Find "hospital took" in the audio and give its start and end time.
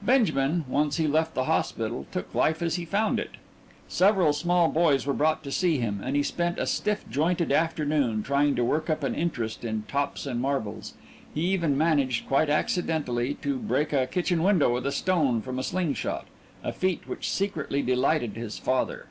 1.46-2.32